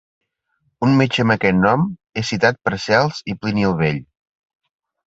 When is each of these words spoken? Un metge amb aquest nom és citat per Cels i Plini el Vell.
Un 0.87 0.95
metge 1.01 1.25
amb 1.27 1.35
aquest 1.35 1.59
nom 1.65 1.85
és 2.23 2.33
citat 2.35 2.61
per 2.65 2.81
Cels 2.87 3.25
i 3.35 3.39
Plini 3.45 3.71
el 3.71 3.79
Vell. 3.85 4.07